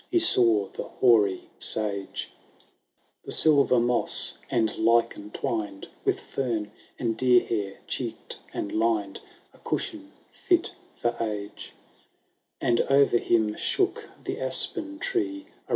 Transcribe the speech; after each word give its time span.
He 0.09 0.17
saw 0.17 0.65
the 0.69 0.85
hoary 0.85 1.51
Sage: 1.59 2.31
The 3.23 3.31
silver 3.31 3.79
moss 3.79 4.39
and 4.49 4.75
lichen 4.79 5.29
twined. 5.29 5.89
With 6.03 6.19
fern 6.19 6.71
and 6.97 7.15
deer 7.15 7.45
hair 7.45 7.77
checked 7.85 8.39
and 8.51 8.71
lined, 8.71 9.19
A 9.53 9.59
cushion 9.59 10.11
fit 10.31 10.73
for 10.95 11.15
age 11.21 11.73
*, 12.15 12.59
And 12.59 12.81
o*er 12.89 13.05
him 13.05 13.55
shook 13.55 14.09
the 14.23 14.39
aspen 14.41 14.97
tree, 14.97 15.21
A 15.21 15.25
resUess 15.25 15.35
rustling 15.35 15.45
canopy. 15.45 15.57